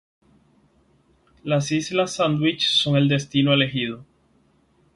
[1.43, 4.03] Las Islas Sandwich son el destino elegido.